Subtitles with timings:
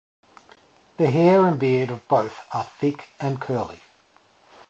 [0.97, 3.81] The hair and beard of both are thick and curly.